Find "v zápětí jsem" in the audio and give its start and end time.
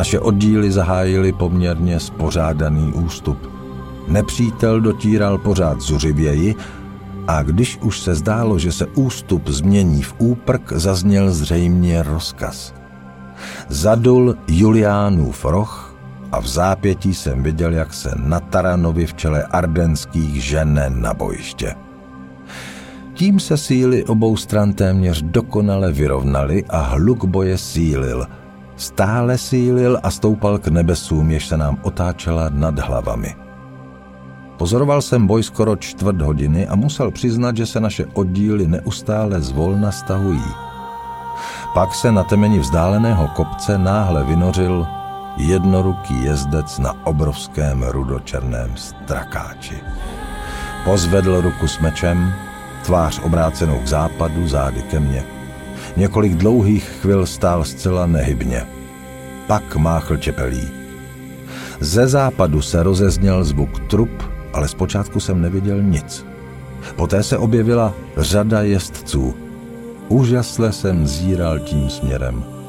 16.40-17.42